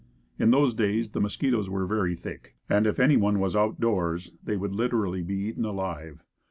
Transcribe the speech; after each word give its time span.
In 0.39 0.49
those 0.49 0.73
days 0.73 1.11
the 1.11 1.21
mosquitoes 1.21 1.69
were 1.69 1.85
very 1.85 2.15
thick 2.15 2.55
and 2.67 2.87
if 2.87 2.99
anyone 2.99 3.39
was 3.39 3.55
out 3.55 3.79
doors 3.79 4.31
they 4.43 4.57
would 4.57 4.73
literally 4.73 5.21
be 5.21 5.35
eaten 5.35 5.63
alive. 5.63 6.23